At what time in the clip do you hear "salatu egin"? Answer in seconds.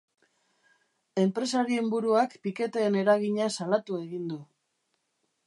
3.59-4.27